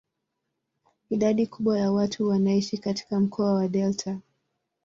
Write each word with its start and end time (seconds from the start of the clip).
Idadi 1.09 1.47
kubwa 1.47 1.79
ya 1.79 1.91
watu 1.91 2.27
wanaishi 2.27 2.77
katika 2.77 3.19
mkoa 3.19 3.53
wa 3.53 3.67
delta. 3.67 4.19